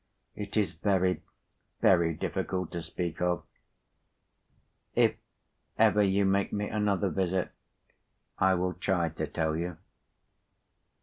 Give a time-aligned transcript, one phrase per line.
[0.33, 1.21] It is very,
[1.79, 3.43] very, difficult to speak of.
[4.95, 5.13] If
[5.77, 7.51] ever you make me another visit,
[8.39, 9.77] I will try to tell you."